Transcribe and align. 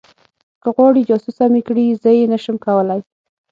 که 0.61 0.69
غواړې 0.75 1.07
جاسوسه 1.09 1.45
مې 1.51 1.61
کړي 1.67 1.85
زه 2.03 2.09
یې 2.17 2.25
نشم 2.33 2.55
کولی 2.65 2.99